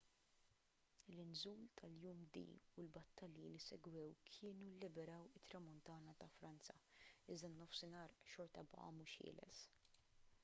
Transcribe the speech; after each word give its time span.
l-inżul 1.15 1.59
tal-jum 1.81 2.21
d 2.37 2.41
u 2.77 2.85
l-battalji 2.85 3.45
li 3.51 3.59
segwew 3.67 4.09
kienu 4.31 4.67
lliberaw 4.79 5.25
it-tramuntana 5.39 6.13
ta' 6.21 6.31
franza 6.37 6.77
iżda 7.35 7.51
n-nofsinhar 7.53 8.15
xorta 8.33 8.65
baqa' 8.71 8.93
mhux 8.97 9.19
ħieles 9.23 9.61